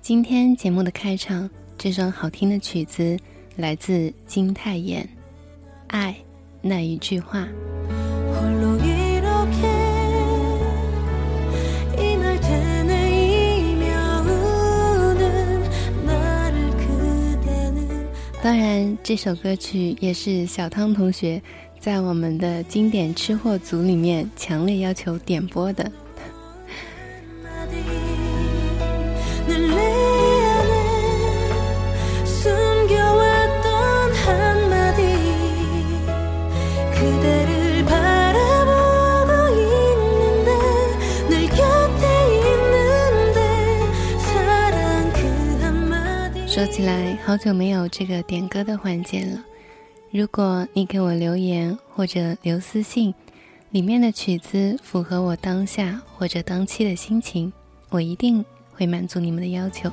[0.00, 3.16] 今天节目的开场，这首好听的曲子
[3.56, 5.02] 来自金泰妍，
[5.86, 6.14] 《爱
[6.60, 7.40] 那一句话》。
[18.42, 21.40] 当然，这首歌曲也是小汤同学
[21.78, 25.90] 在我们的经典吃货组里面强烈要求点播的。
[46.54, 49.42] 说起来，好久没有这个点歌的环节了。
[50.10, 53.12] 如果你给我留言或者留私信，
[53.70, 57.50] 里面的曲子符合我当下或者当期的心情，
[57.90, 58.44] 我一定。
[58.72, 59.90] 会满足你们的要求。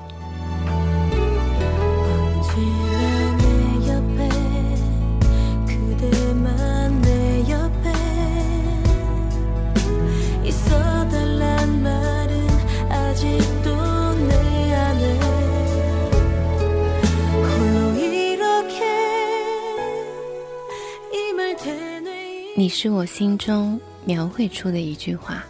[22.55, 25.43] 你是我心中描绘出的一句话，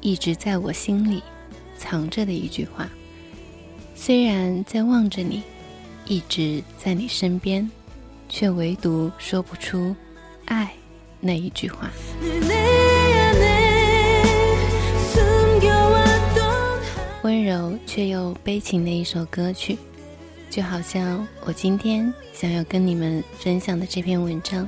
[0.00, 1.22] 一直在我心里。
[1.76, 2.88] 藏着的一句话，
[3.94, 5.42] 虽然在望着你，
[6.06, 7.68] 一直在你身边，
[8.28, 9.94] 却唯独说不出
[10.46, 10.72] “爱”
[11.20, 11.90] 那一句话。
[17.22, 19.76] 温柔却又悲情的一首歌曲，
[20.48, 24.66] 就好像我今天想要跟你们分享的这篇文章。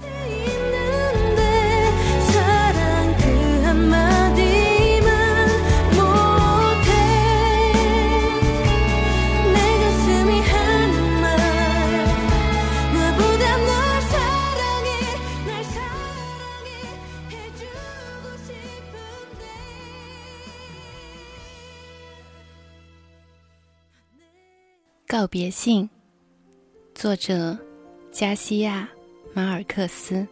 [25.11, 25.89] 告别信，
[26.95, 27.57] 作者
[28.13, 28.87] 加西亚·
[29.33, 30.27] 马尔克斯。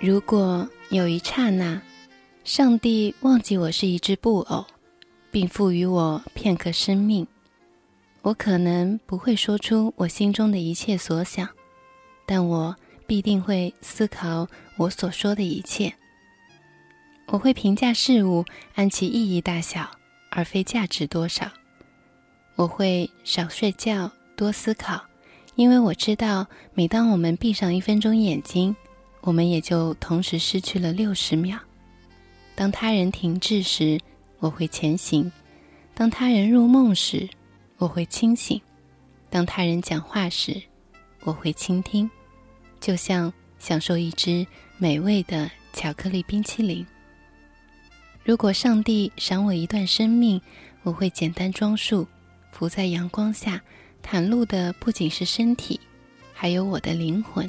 [0.00, 1.80] 如果有一刹那，
[2.42, 4.66] 上帝忘记我是一只布偶，
[5.30, 7.24] 并赋予我片刻生命，
[8.22, 11.48] 我可能不会说出我心中的一切所想，
[12.26, 12.74] 但我
[13.06, 15.94] 必定会思考我所说的一切。
[17.26, 18.44] 我会评价事物，
[18.74, 19.95] 按其意义大小。
[20.36, 21.50] 而非价值多少，
[22.56, 25.02] 我会少睡觉多思考，
[25.54, 28.76] 因为我知道，每当我们闭上一分钟眼睛，
[29.22, 31.58] 我们也就同时失去了六十秒。
[32.54, 33.98] 当他人停滞时，
[34.38, 35.24] 我会前行；
[35.94, 37.26] 当他人入梦时，
[37.78, 38.58] 我会清醒；
[39.30, 40.62] 当他人讲话时，
[41.22, 42.10] 我会倾听，
[42.78, 46.86] 就像享受一支美味的巧克力冰淇淋。
[48.26, 50.40] 如果上帝赏我一段生命，
[50.82, 52.04] 我会简单装束，
[52.50, 53.62] 伏在阳光下，
[54.04, 55.78] 袒露的不仅是身体，
[56.32, 57.48] 还有我的灵魂。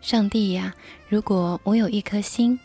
[0.00, 0.72] 上帝呀，
[1.08, 2.56] 如果我有一颗心，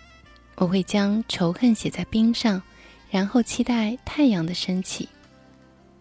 [0.57, 2.61] 我会将仇恨写在冰上，
[3.09, 5.09] 然后期待太阳的升起。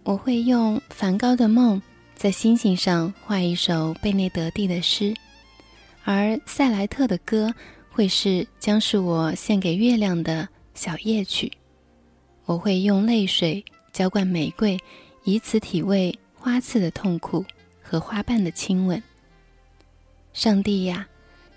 [0.02, 1.80] 我会用梵高的梦，
[2.14, 5.14] 在星星上画一首贝内德蒂的诗，
[6.04, 7.54] 而塞莱特的歌
[7.90, 10.46] 会是将是我献给月亮的。
[10.74, 11.50] 小夜曲，
[12.44, 14.78] 我会用泪水浇灌玫瑰，
[15.24, 17.44] 以此体味花刺的痛苦
[17.82, 19.02] 和花瓣的亲吻。
[20.32, 21.06] 上帝呀，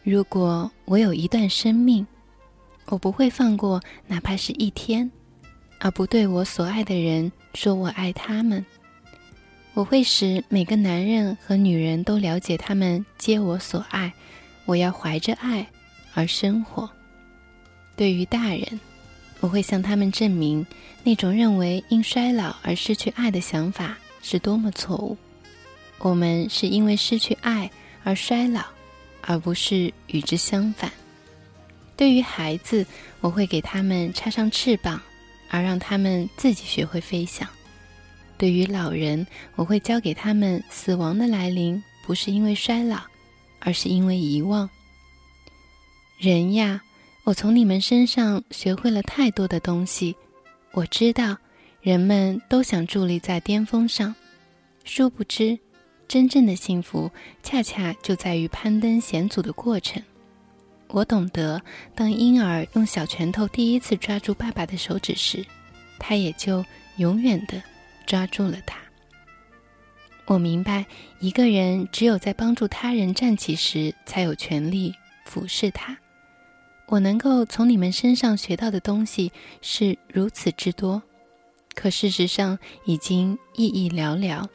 [0.03, 2.05] 如果我有一段生命，
[2.85, 5.09] 我不会放过哪怕是一天，
[5.79, 8.65] 而不对我所爱的人说我爱他们。
[9.75, 14.11] 我会使每个男人和女人都了解他们皆我所爱。
[14.65, 15.67] 我要怀着爱
[16.13, 16.89] 而生活。
[17.97, 18.79] 对于大人。
[19.43, 20.65] 我会向他们证明，
[21.03, 25.17] 那种认为因衰老而失去爱的想法是多么错误。
[25.97, 27.69] 我们是因为失去爱
[28.05, 28.63] 而衰老，
[29.21, 30.89] 而不是与之相反。
[31.97, 32.85] 对于孩子，
[33.19, 35.01] 我会给他们插上翅膀，
[35.49, 37.45] 而让他们自己学会飞翔。
[38.37, 43.01] 对于老人，我会教给他们，死亡的来临不是因为衰老，
[43.59, 44.69] 而是因为遗忘。
[46.17, 46.81] 人呀。
[47.25, 50.13] 我从你们身上学会了太多的东西。
[50.73, 51.37] 我知道，
[51.81, 54.13] 人们都想伫立在巅峰上，
[54.83, 55.57] 殊不知，
[56.05, 57.09] 真正的幸福
[57.41, 60.03] 恰恰就在于攀登险阻的过程。
[60.89, 61.61] 我懂得，
[61.95, 65.45] 当婴儿用小拳头第一次抓住爸爸的手指时，
[65.97, 66.63] 他也就
[66.97, 67.63] 永远的
[68.05, 68.77] 抓住了他。
[70.25, 70.85] 我明白，
[71.21, 74.93] 一个人只有在帮助他人站起时，才有权利
[75.23, 75.97] 俯视他。
[76.87, 79.31] 我能够从你们身上学到的东西
[79.61, 81.01] 是如此之多，
[81.73, 84.45] 可事实上已经意义寥寥。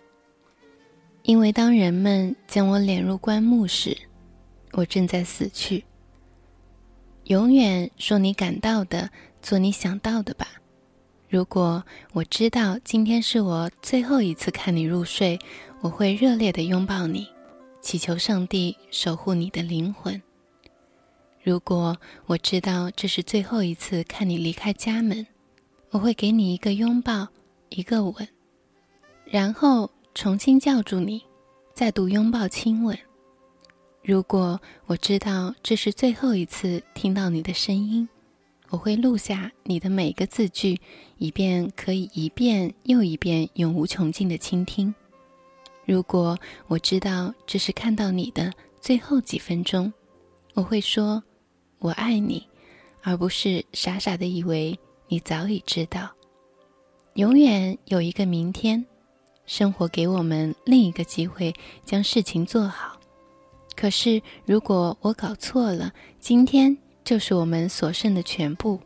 [1.22, 3.96] 因为当人们将我敛入棺木时，
[4.72, 5.82] 我正在死去。
[7.24, 9.10] 永远说你感到的，
[9.42, 10.46] 做你想到的吧。
[11.30, 11.82] 如果
[12.12, 15.38] 我知道今天是我最后一次看你入睡，
[15.80, 17.26] 我会热烈地拥抱你，
[17.80, 20.20] 祈求上帝守护你的灵魂。
[21.48, 21.96] 如果
[22.26, 25.26] 我知道这是最后一次看你离开家门，
[25.88, 27.26] 我会给你一个拥抱，
[27.70, 28.28] 一个吻，
[29.24, 31.24] 然后重新叫住你，
[31.72, 32.94] 再度拥抱亲吻。
[34.02, 38.06] 如果我知道这是最后一次听到你的声音，
[38.68, 40.78] 我会录下你的每个字句，
[41.16, 44.94] 以便可以一遍又一遍永无穷尽的倾听。
[45.86, 48.52] 如果我知道这是看到你的
[48.82, 49.90] 最后几分钟，
[50.52, 51.22] 我会说。
[51.80, 52.44] 我爱你，
[53.02, 54.76] 而不是傻傻的以为
[55.06, 56.10] 你早已知道。
[57.14, 58.84] 永远有一个明天，
[59.46, 61.54] 生活给我们另一个机会
[61.84, 62.98] 将事情做好。
[63.76, 68.78] 可是，如果我搞错了，今天就是我们所剩的全部。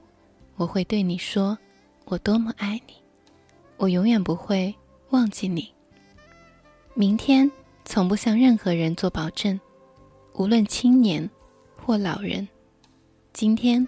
[0.57, 1.57] 我会对你说，
[2.05, 2.93] 我多么爱你，
[3.79, 4.75] 我永远不会
[5.11, 5.73] 忘记你。
[6.93, 7.51] 明天
[7.87, 9.59] 从不向任何人做保证，
[10.35, 11.29] 无论青年
[11.75, 12.47] 或老人。
[13.33, 13.87] 今天，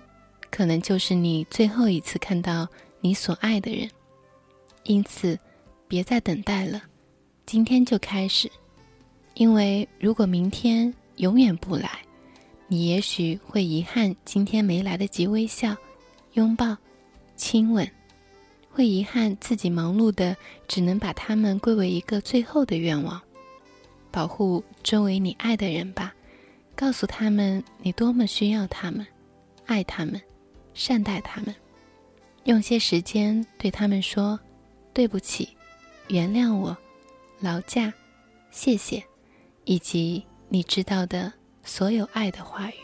[0.51, 2.67] 可能就是你最后一次看到
[3.01, 3.89] 你所爱的人，
[4.85, 5.39] 因此，
[5.87, 6.83] 别再等待了，
[7.45, 8.51] 今天就开始。
[9.35, 11.91] 因为如果明天永远不来，
[12.69, 15.77] 你也许会遗憾今天没来得及微笑、
[16.33, 16.75] 拥抱、
[17.37, 17.87] 亲吻，
[18.71, 20.35] 会遗憾自己忙碌的
[20.67, 23.21] 只能把他们归为一个最后的愿望。
[24.11, 26.15] 保护周围你爱的人吧，
[26.75, 29.07] 告诉他们你多么需要他们。
[29.67, 30.21] 爱他们，
[30.75, 31.55] 善待他们，
[32.45, 34.39] 用些时间对他们说
[34.93, 35.49] ：“对不起，
[36.09, 36.77] 原谅我，
[37.41, 37.93] 劳驾，
[38.51, 39.03] 谢谢，
[39.65, 41.33] 以及你知道的
[41.63, 42.75] 所有爱的话语。”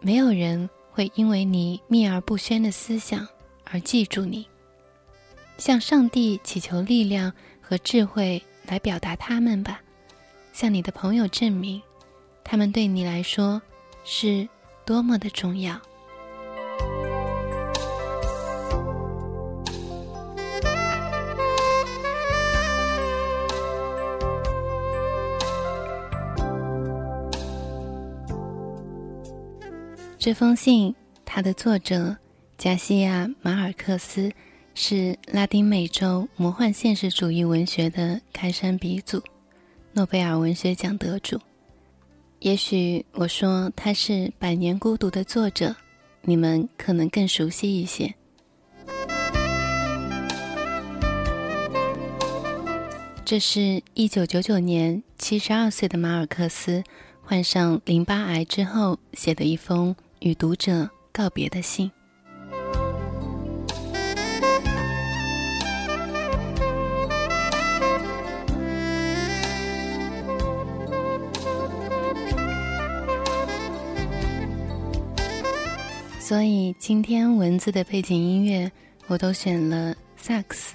[0.00, 3.26] 没有人会因为你秘而不宣的思想
[3.64, 4.46] 而记住你。
[5.56, 9.80] 向上帝祈求力量和智慧来表达他们吧。
[10.52, 11.80] 向你的朋友证明，
[12.44, 13.60] 他们对你来说
[14.04, 14.48] 是。
[14.88, 15.78] 多么的重要！
[30.18, 30.94] 这封信，
[31.26, 32.16] 它的作者
[32.56, 34.32] 加西亚·马尔克斯
[34.74, 39.22] 是拉丁美洲魔幻现实主义文学的开山鼻祖，
[39.92, 41.38] 诺贝尔文学奖得主。
[42.40, 45.74] 也许我说他是《百年孤独》的作者，
[46.22, 48.14] 你们可能更熟悉一些。
[53.24, 56.82] 这是一九九九年七十二岁的马尔克斯
[57.22, 61.90] 患上淋巴癌之后写的一封与读者告别的信。
[76.28, 78.70] 所以今天文字的背景音乐
[79.06, 80.74] 我都选了萨克斯，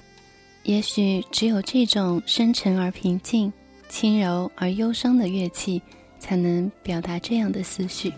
[0.64, 3.52] 也许只有这种深沉而平静、
[3.88, 5.80] 轻柔而忧伤的乐器，
[6.18, 8.12] 才能表达这样的思绪。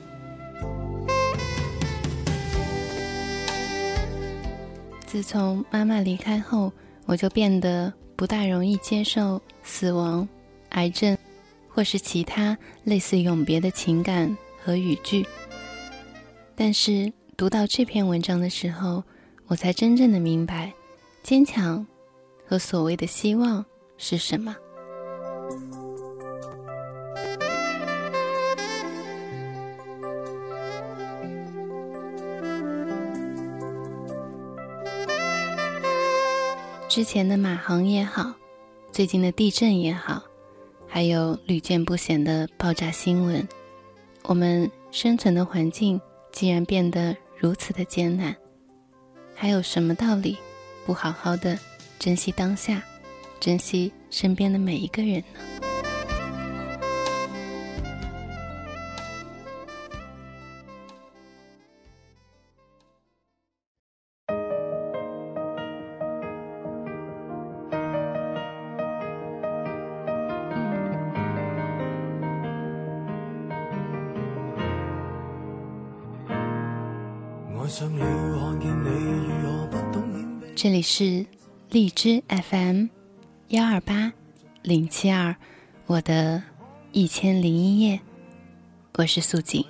[5.04, 6.72] 自从妈妈离开后，
[7.04, 10.26] 我就变得不大容易接受死亡、
[10.70, 11.14] 癌症，
[11.68, 15.26] 或是其他类似永别的情感和语句，
[16.54, 17.12] 但是。
[17.36, 19.04] 读到这篇文章的时候，
[19.46, 20.72] 我才真正的明白，
[21.22, 21.86] 坚强
[22.48, 23.62] 和所谓的希望
[23.98, 24.56] 是什么。
[36.88, 38.32] 之前的马航也好，
[38.90, 40.22] 最近的地震也好，
[40.88, 43.46] 还有屡见不鲜的爆炸新闻，
[44.22, 46.00] 我们生存的环境
[46.32, 47.14] 竟然变得。
[47.46, 48.34] 如此的艰难，
[49.32, 50.36] 还有什么道理
[50.84, 51.56] 不好好的
[51.96, 52.82] 珍惜当下，
[53.38, 55.55] 珍惜身边的每一个人呢？
[80.54, 81.26] 这里是
[81.70, 82.86] 荔枝 FM
[83.48, 84.12] 幺二八
[84.62, 85.34] 零七二，
[85.86, 86.40] 我的
[86.92, 87.98] 一千零一夜，
[88.94, 89.64] 我是素锦。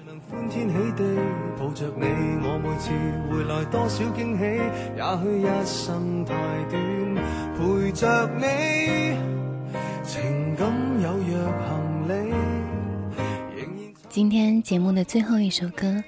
[14.11, 16.03] 今天节目的最后一首歌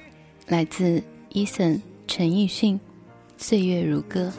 [0.48, 1.02] 来自。
[1.34, 2.76] Eason 陈奕迅，
[3.36, 4.32] 《岁月如歌》。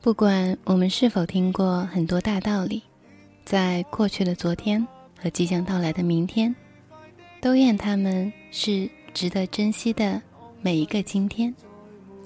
[0.00, 2.80] 不管我们是否听过很多大道理，
[3.44, 4.86] 在过去的昨天
[5.20, 6.54] 和即将到来的明天，
[7.40, 10.22] 都愿他们是值得珍惜的
[10.62, 11.52] 每一个今天。